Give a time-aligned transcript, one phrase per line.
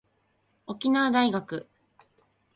[0.65, 1.69] 沖縄大学